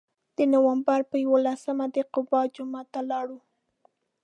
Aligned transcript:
د 0.37 0.39
نوامبر 0.53 0.99
په 1.11 1.15
یولسمه 1.25 1.85
د 1.95 1.97
قبا 2.13 2.41
جومات 2.55 2.87
ته 2.93 3.01
لاړو. 3.09 3.39